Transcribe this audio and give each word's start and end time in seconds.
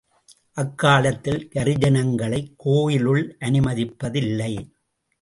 அக்காலத்தில் 0.53 1.49
ஹரிஜனங்களை 1.53 2.41
கோயிலுள் 2.57 3.37
அனுமதிப்புதில்லை. 3.39 4.53